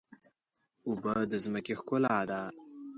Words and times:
اوبه 0.87 1.13
د 1.31 1.33
ځمکې 1.43 1.73
ښکلا 1.79 2.17
ده. 2.29 2.41